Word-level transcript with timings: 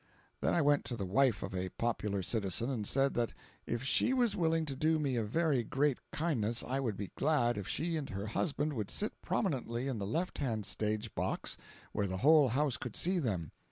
Then 0.39 0.55
I 0.55 0.63
went 0.63 0.83
to 0.85 0.95
the 0.97 1.05
wife 1.05 1.43
of 1.43 1.53
a 1.53 1.69
popular 1.69 2.23
citizen, 2.23 2.71
and 2.71 2.87
said 2.87 3.13
that 3.13 3.33
if 3.67 3.83
she 3.83 4.13
was 4.15 4.35
willing 4.35 4.65
to 4.65 4.75
do 4.75 4.97
me 4.97 5.15
a 5.15 5.23
very 5.23 5.61
great 5.63 5.99
kindness, 6.11 6.63
I 6.63 6.79
would 6.79 6.97
be 6.97 7.11
glad 7.15 7.55
if 7.55 7.67
she 7.67 7.97
and 7.97 8.09
her 8.09 8.25
husband 8.25 8.73
would 8.73 8.89
sit 8.89 9.13
prominently 9.21 9.87
in 9.87 9.99
the 9.99 10.07
left 10.07 10.39
hand 10.39 10.65
stage 10.65 11.13
box, 11.13 11.55
where 11.91 12.07
the 12.07 12.17
whole 12.25 12.47
house 12.47 12.77
could 12.77 12.95
see 12.95 13.19
them. 13.19 13.51